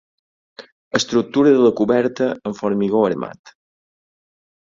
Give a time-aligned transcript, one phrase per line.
[0.99, 3.55] Estructura de la coberta en formigó armat.